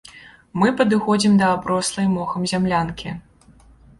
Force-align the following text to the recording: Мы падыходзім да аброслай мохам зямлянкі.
Мы 0.61 0.69
падыходзім 0.79 1.35
да 1.41 1.51
аброслай 1.57 2.09
мохам 2.15 2.47
зямлянкі. 2.53 3.09